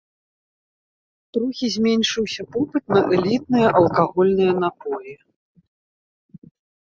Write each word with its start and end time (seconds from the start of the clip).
Трохі 1.35 1.67
зменшыўся 1.73 2.41
попыт 2.55 2.83
на 2.97 3.01
элітныя 3.19 3.67
алкагольныя 3.81 4.53
напоі. 4.63 5.13